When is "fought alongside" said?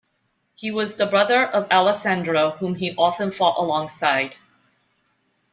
3.29-4.33